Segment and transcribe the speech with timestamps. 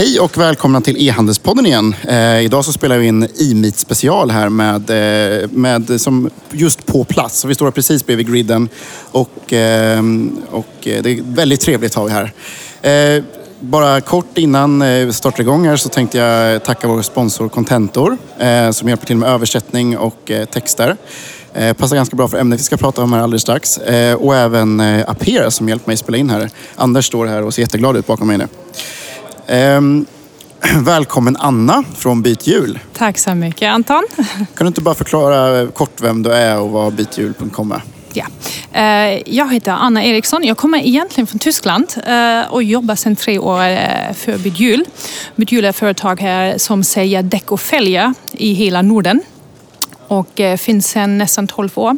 [0.00, 1.94] Hej och välkomna till e-handelspodden igen.
[2.08, 7.04] Eh, idag så spelar vi in e-meet special här med, eh, med, som just på
[7.04, 7.38] plats.
[7.38, 8.68] Så vi står precis bredvid griden
[9.12, 10.02] och, eh,
[10.50, 12.32] och eh, det är väldigt trevligt har vi här.
[13.16, 13.24] Eh,
[13.60, 18.16] bara kort innan eh, vi startar igång här så tänkte jag tacka vår sponsor Contentor
[18.38, 20.96] eh, som hjälper till med översättning och eh, texter.
[21.78, 23.78] Passar ganska bra för ämnet vi ska prata om här alldeles strax.
[24.18, 26.50] Och även Apera som hjälpt mig spela in här.
[26.76, 28.48] Anders står här och ser jätteglad ut bakom mig nu.
[29.48, 30.06] Ehm,
[30.84, 32.78] välkommen Anna från Byt Hjul.
[32.92, 34.04] Tack så mycket Anton.
[34.54, 37.82] Kan du inte bara förklara kort vem du är och vad bythjul.com är?
[38.12, 38.24] Ja.
[38.72, 40.44] Eh, jag heter Anna Eriksson.
[40.44, 44.84] Jag kommer egentligen från Tyskland eh, och jobbar sedan tre år eh, för Bythjul.
[45.36, 49.20] Bythjul är ett företag här som säljer däck och fälgar i hela Norden
[50.08, 51.96] och finns sedan nästan 12 år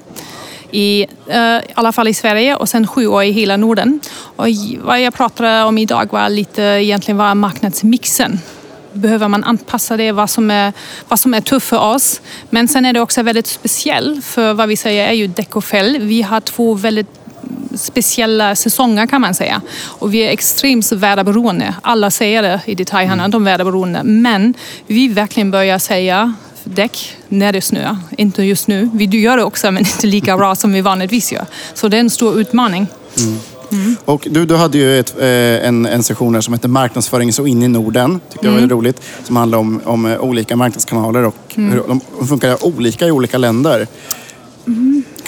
[0.73, 4.01] i, uh, i alla fall i Sverige och sen sju år i hela Norden.
[4.37, 4.47] Och
[4.83, 8.39] vad jag pratade om idag var lite egentligen var marknadsmixen
[8.93, 10.73] behöver man anpassa det, vad som, är,
[11.09, 12.21] vad som är tufft för oss.
[12.51, 15.65] Men sen är det också väldigt speciellt, för vad vi säger är ju däck och
[15.65, 15.99] fäll.
[16.01, 17.21] Vi har två väldigt
[17.75, 19.61] speciella säsonger kan man säga.
[19.83, 21.75] Och vi är extremt väderberoende.
[21.83, 24.03] Alla säger det i detaljhandeln, de är väderberoende.
[24.05, 24.55] Men
[24.87, 27.97] vi verkligen börjar säga däck när det snöar.
[28.19, 28.91] Inte just nu.
[28.95, 31.47] Vi gör det också men inte lika bra som vi vanligtvis gör.
[31.75, 32.87] Så det är en stor utmaning.
[33.19, 33.39] Mm.
[33.73, 33.97] Mm.
[34.05, 37.47] Och du, du hade ju ett, eh, en, en session här som hette Marknadsföring så
[37.47, 38.21] in i Norden.
[38.31, 38.71] Tyckte jag var mm.
[38.71, 39.03] roligt.
[39.25, 41.73] Som handlar om, om eh, olika marknadskanaler och mm.
[41.73, 43.87] hur de funkar olika i olika länder.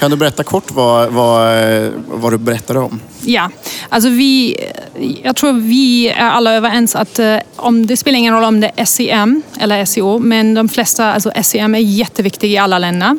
[0.02, 1.56] Kan du berätta kort vad, vad,
[2.08, 3.00] vad du berättade om?
[3.20, 3.50] Ja,
[3.88, 4.56] alltså vi,
[5.22, 8.70] jag tror vi är alla överens att eh, om, det spelar ingen roll om det
[8.76, 13.18] är SEM eller SEO, men de flesta, alltså SEM är jätteviktigt i alla länder.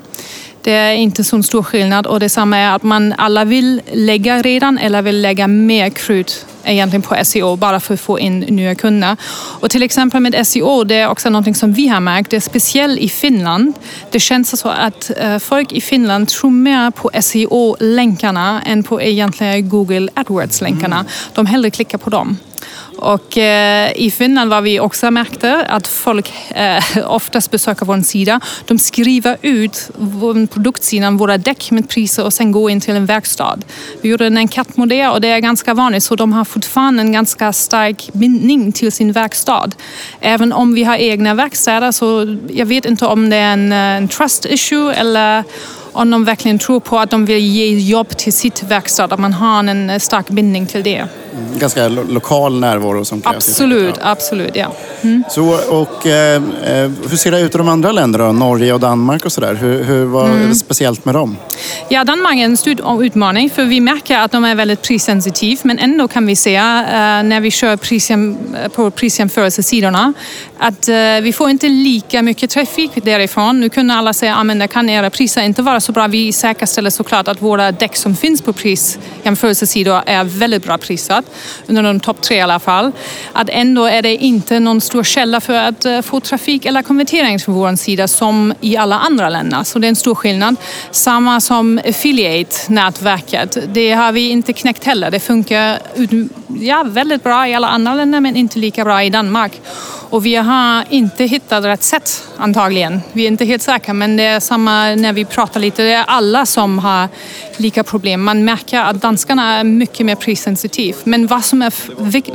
[0.64, 4.78] Det är inte så stor skillnad och detsamma är att man alla vill lägga redan
[4.78, 9.17] eller vill lägga mer krut egentligen på SEO bara för att få in nya kunder.
[9.59, 12.41] Och till exempel med SEO, det är också något som vi har märkt, det är
[12.41, 13.73] speciellt i Finland.
[14.11, 19.69] Det känns så att eh, folk i Finland tror mer på SEO-länkarna än på egentligen
[19.69, 20.96] Google AdWords-länkarna.
[20.96, 21.12] Mm.
[21.34, 22.38] De hellre klickar på dem.
[23.03, 28.40] Och eh, i Finland var vi också märkte att folk eh, oftast besöker vår sida.
[28.66, 29.90] De skriver ut
[30.53, 33.58] produktsidan våra däck med priser och sen går in till en verkstad.
[34.02, 37.53] Vi gjorde en enkätmodell och det är ganska vanligt så de har fortfarande en ganska
[37.53, 39.70] stark bindning till sin verkstad.
[40.20, 43.78] Även om vi har egna verkstäder så jag vet inte om det är en, eh,
[43.78, 45.44] en trust issue eller
[45.91, 49.34] om de verkligen tror på att de vill ge jobb till sitt verkstad, att man
[49.34, 51.08] har en eh, stark bindning till det.
[51.38, 53.35] Mm, ganska lo lokal närvaro som krävs.
[53.35, 54.55] Absolut, absolut.
[54.55, 54.73] Ja.
[55.01, 55.23] Mm.
[55.29, 58.31] Så, och, eh, eh, hur ser det ut i de andra länderna?
[58.31, 59.53] Norge och Danmark och sådär.
[59.53, 60.41] Hur, hur, vad mm.
[60.41, 61.38] är det speciellt med dem?
[61.89, 65.79] Ja, Danmark är en stor utmaning för vi märker att de är väldigt prissensitiva men
[65.79, 66.63] ändå kan vi se eh,
[67.23, 68.38] när vi kör prisjäm,
[68.75, 70.13] på prisjämförelsesidorna
[70.57, 73.59] att eh, vi får inte lika mycket trafik därifrån.
[73.59, 76.07] Nu kunde alla säga att det kan era priser inte vara så bra.
[76.07, 81.22] Vi säkerställer såklart att våra däck som finns på prisjämförelsesidor är väldigt bra prissatt,
[81.67, 82.91] under de topp tre i alla fall.
[83.34, 87.39] Att ändå är det inte någon stor källa för att eh, få trafik eller konvertering
[87.39, 89.63] från vår sida som i alla andra länder.
[89.63, 90.56] Så det är en stor skillnad.
[90.91, 93.57] Samma som affiliate-nätverket.
[93.73, 95.11] Det har vi inte knäckt heller.
[95.11, 95.79] Det funkar
[96.59, 99.62] ja, väldigt bra i alla andra länder men inte lika bra i Danmark.
[100.09, 103.02] Och vi har inte hittat rätt sätt antagligen.
[103.12, 105.84] Vi är inte helt säkra men det är samma när vi pratar lite.
[105.84, 107.08] Det är alla som har
[107.58, 108.24] lika problem.
[108.24, 110.97] Man märker att danskarna är mycket mer prissensitiva.
[111.03, 111.74] Men vad som är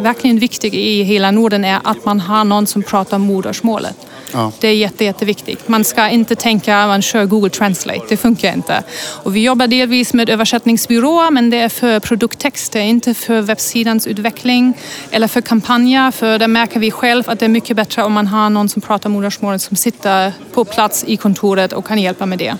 [0.02, 3.96] verkligen viktigt i hela Norden är att man har någon som pratar modersmålet.
[4.32, 4.52] Ja.
[4.60, 5.68] Det är jätte, jätteviktigt.
[5.68, 8.82] Man ska inte tänka att man kör Google Translate, det funkar inte.
[9.22, 14.74] Och vi jobbar delvis med översättningsbyråer men det är för produkttexter, inte för webbsidans utveckling
[15.10, 16.10] eller för kampanjer.
[16.10, 18.82] För där märker vi själv att det är mycket bättre om man har någon som
[18.82, 22.56] pratar modersmålet som sitter på plats i kontoret och kan hjälpa med det.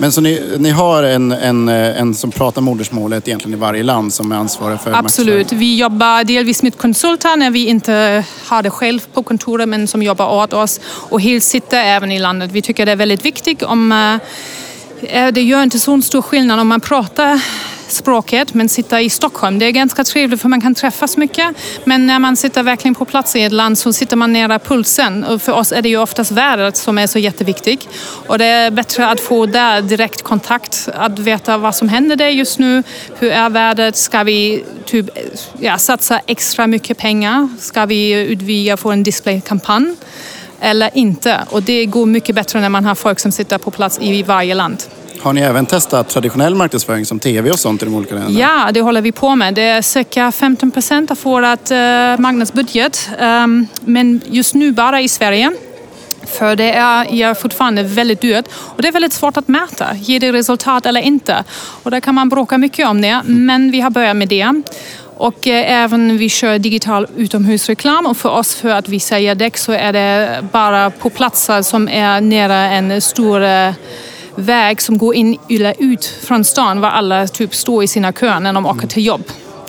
[0.00, 4.12] Men så ni, ni har en, en, en som pratar modersmålet egentligen i varje land
[4.12, 5.52] som är ansvarig för Absolut.
[5.52, 10.02] Vi jobbar delvis med konsulter när vi inte har det själv på kontoret men som
[10.02, 12.50] jobbar åt oss och helt sitter även i landet.
[12.52, 16.68] Vi tycker det är väldigt viktigt om eh, det gör inte så stor skillnad om
[16.68, 17.40] man pratar
[17.92, 19.58] språket men sitta i Stockholm.
[19.58, 21.56] Det är ganska trevligt för man kan träffas mycket.
[21.84, 25.24] Men när man sitter verkligen på plats i ett land så sitter man nära pulsen.
[25.24, 27.88] Och för oss är det ju oftast vädret som är så jätteviktigt.
[28.26, 32.28] Och det är bättre att få där direkt kontakt, att veta vad som händer där
[32.28, 32.82] just nu.
[33.18, 33.96] Hur är vädret?
[33.96, 35.06] Ska vi typ,
[35.58, 37.48] ja, satsa extra mycket pengar?
[37.58, 39.96] Ska vi utvidga få en displaykampanj?
[40.60, 41.40] Eller inte?
[41.50, 44.54] Och det går mycket bättre när man har folk som sitter på plats i varje
[44.54, 44.82] land.
[45.22, 48.40] Har ni även testat traditionell marknadsföring som tv och sånt i de olika länderna?
[48.40, 49.54] Ja, det håller vi på med.
[49.54, 53.10] Det är cirka 15 procent av vår uh, eh, marknadsbudget.
[53.20, 55.52] Um, men just nu bara i Sverige.
[56.26, 59.94] För det är ja, fortfarande väldigt dyrt och det är väldigt svårt att mäta.
[59.94, 61.44] Ger det resultat eller inte?
[61.82, 64.62] Och där kan man bråka mycket om det, men vi har börjat med det.
[65.16, 69.56] Och eh, även vi kör digital utomhusreklam och för oss för att vi säljer däck
[69.56, 73.72] så är det bara på platser som är nära en stor eh,
[74.40, 78.40] väg som går in eller ut från stan var alla typ står i sina köer
[78.40, 79.22] när de åker till jobb.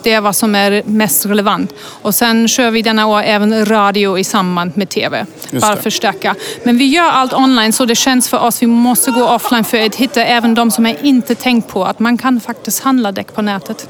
[0.03, 1.73] Det är vad som är mest relevant.
[1.81, 5.25] Och sen kör vi denna år även radio i samband med TV.
[5.51, 6.35] Bara förstärka.
[6.63, 9.85] Men vi gör allt online så det känns för oss, vi måste gå offline för
[9.85, 13.33] att hitta även de som jag inte tänkt på att man kan faktiskt handla däck
[13.35, 13.89] på nätet.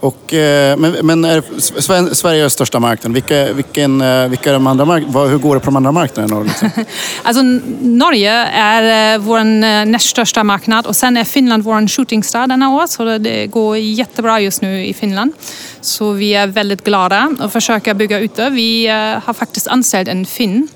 [0.00, 1.42] Och, eh, men men är
[1.80, 3.12] Sven- Sverige är största marknaden.
[3.14, 5.92] Vilka, vilken, eh, vilka är de andra mark- vad, Hur går det på de andra
[5.92, 6.40] marknaderna?
[6.40, 6.70] Liksom?
[7.22, 7.42] Alltså
[7.82, 9.44] Norge är eh, vår
[9.84, 14.40] näst största marknad och sen är Finland vår shootingstar denna år så det- går jättebra
[14.40, 15.32] just nu i Finland.
[15.80, 18.50] Så vi är väldigt glada och försöker bygga ut det.
[18.50, 18.86] Vi
[19.24, 20.68] har faktiskt anställt en finn.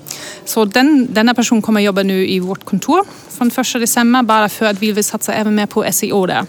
[0.45, 4.65] Så den, denna person kommer jobba nu i vårt kontor från 1 december bara för
[4.65, 6.45] att vi vill satsa även mer på SEO där.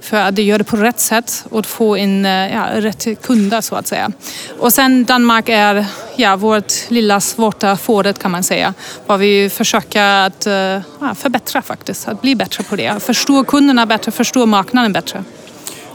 [0.00, 3.60] För att det gör det på rätt sätt och få in eh, ja, rätt kunder
[3.60, 4.12] så att säga.
[4.58, 5.86] Och sen Danmark är
[6.16, 8.74] ja, vårt lilla svarta fåret kan man säga.
[9.06, 13.02] Vad vi försöker att eh, ja, förbättra faktiskt, att bli bättre på det.
[13.02, 15.24] Förstå kunderna bättre, förstå marknaden bättre.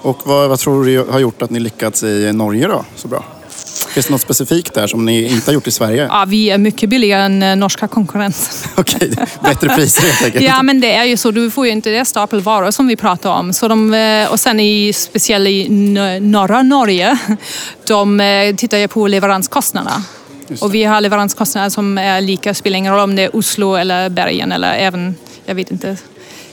[0.01, 3.34] Och vad, vad tror du har gjort att ni lyckats i Norge då, så bra?
[3.95, 6.07] Finns det något specifikt där som ni inte har gjort i Sverige?
[6.11, 8.47] Ja, vi är mycket billigare än eh, norska konkurrenter.
[8.75, 9.11] Okej,
[9.43, 10.45] bättre priser helt enkelt.
[10.45, 11.31] Ja, men det är ju så.
[11.31, 13.53] Du får ju inte det stapel varor som vi pratar om.
[13.53, 15.69] Så de, eh, och sen i, speciellt i
[16.21, 17.17] norra Norge,
[17.87, 20.03] de eh, tittar ju på leveranskostnaderna.
[20.61, 24.09] Och vi har leveranskostnader som är lika, spelar ingen roll om det är Oslo eller
[24.09, 25.15] Bergen eller även,
[25.45, 25.97] jag vet inte,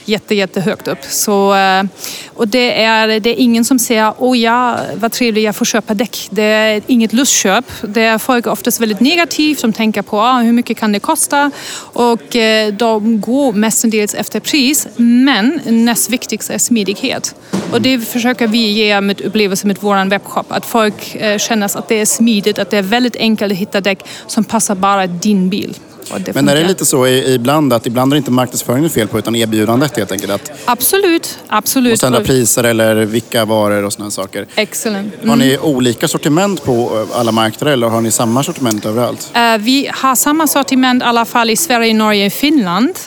[0.05, 1.03] jätte, jättehögt upp.
[1.03, 1.83] Så, eh,
[2.27, 5.93] och det är, det är ingen som säger åh ja, vad trevligt jag får köpa
[5.93, 6.27] däck.
[6.29, 7.65] Det är inget lustköp.
[7.81, 11.51] Det är folk oftast väldigt negativt som tänker på ah, hur mycket kan det kosta
[11.93, 14.87] och eh, de går mestadels efter pris.
[14.95, 17.35] Men näst viktigast är smidighet.
[17.71, 20.51] Och det försöker vi ge med upplevelsen med vår webbshop.
[20.51, 23.81] Att folk eh, känner att det är smidigt, att det är väldigt enkelt att hitta
[23.81, 25.75] däck som passar bara din bil.
[26.11, 29.19] Och Men är det lite så ibland att ibland är det inte marknadsföringen fel på
[29.19, 30.31] utan erbjudandet helt enkelt?
[30.31, 31.91] Att Absolut, absolut.
[31.93, 34.47] måste ändra Och- priser eller vilka varor och sådana saker.
[34.55, 35.13] Excellent.
[35.27, 39.31] Har ni olika sortiment på eh, alla marknader eller har ni samma sortiment överallt?
[39.33, 42.99] Eh, Vi har samma sortiment i alla fall i Sverige, Norge och Finland.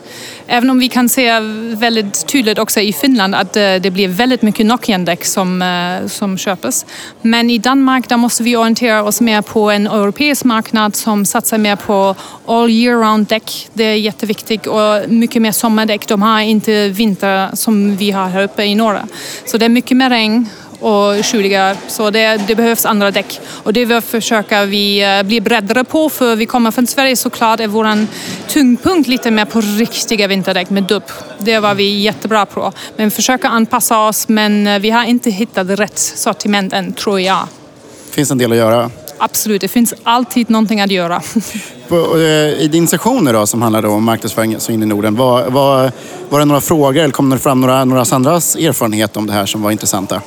[0.46, 1.40] Även om vi kan se
[1.76, 6.38] väldigt tydligt också i Finland att eh, det blir väldigt mycket Nokian-däck som, eh, som
[6.38, 6.86] köps.
[7.22, 11.58] Men i Danmark där måste vi orientera oss mer på en europeisk marknad som satsar
[11.58, 12.14] mer på
[12.46, 13.68] all year round däck.
[13.72, 16.08] Det är jätteviktigt och mycket mer sommardäck.
[16.08, 19.06] De har inte vinter som vi har här uppe i norra.
[19.44, 20.48] Så det är mycket mer regn
[20.80, 21.76] och kyliga.
[21.88, 23.40] Så det, det behövs andra däck.
[23.62, 27.60] Och det vill försöka vi eh, bli breddare på för vi kommer från Sverige såklart
[27.60, 28.08] är våran
[28.48, 31.02] tyngdpunkt lite mer på riktiga vinterdäck med dubb.
[31.38, 32.72] Det var vi jättebra på.
[32.96, 37.48] Men försöka anpassa oss men eh, vi har inte hittat rätt sortiment än tror jag.
[38.10, 38.90] finns en del att göra.
[39.18, 41.22] Absolut, det finns alltid någonting att göra.
[41.90, 45.92] Eh, I din session då, som handlade om marknadsföring in i Norden, var, var,
[46.28, 49.46] var det några frågor eller kom det fram några, några Sandras erfarenhet om det här
[49.46, 50.22] som var intressanta?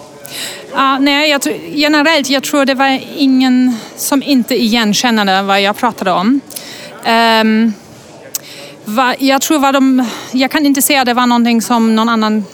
[0.74, 5.78] Uh, nej, jag tror, generellt, jag tror det var ingen som inte igenkände vad jag
[5.78, 6.42] pratade om.
[7.42, 7.74] Um,
[8.86, 12.10] va, jag tror vad de, jag kan inte säga att det var någonting som någon
[12.10, 12.46] annan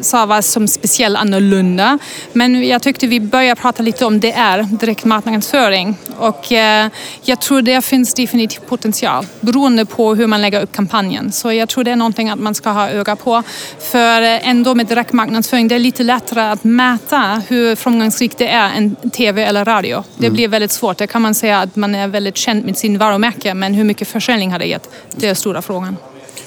[0.00, 1.98] sa var som speciellt annorlunda.
[2.32, 5.96] Men jag tyckte vi började prata lite om DR, direktmarknadsföring.
[6.18, 6.88] Och eh,
[7.22, 11.32] jag tror det finns definitivt potential beroende på hur man lägger upp kampanjen.
[11.32, 13.42] Så jag tror det är någonting att man ska ha öga på.
[13.78, 18.70] För eh, ändå med direktmarknadsföring, det är lite lättare att mäta hur framgångsrikt det är
[18.76, 20.04] än TV eller radio.
[20.16, 20.98] Det blir väldigt svårt.
[20.98, 24.08] Det kan man säga att man är väldigt känd med sin varumärke, men hur mycket
[24.08, 24.90] försäljning har det gett?
[25.16, 25.96] Det är stora frågan.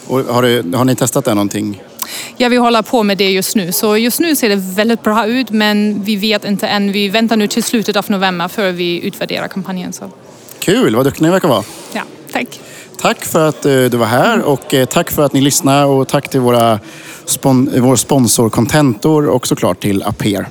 [0.08, 1.82] Och har, du, har ni testat det någonting?
[2.38, 3.72] Ja, vi håller på med det just nu.
[3.72, 6.92] Så just nu ser det väldigt bra ut, men vi vet inte än.
[6.92, 9.94] Vi väntar nu till slutet av november för vi utvärderar kampanjen.
[9.94, 10.12] Så.
[10.60, 11.64] Kul, vad duktiga ni verkar vara.
[11.94, 12.60] Ja, tack.
[13.02, 16.08] Tack för att eh, du var här och eh, tack för att ni lyssnade och
[16.08, 16.80] tack till våra
[17.26, 20.48] spon- vår sponsor Contentor och såklart till Aper.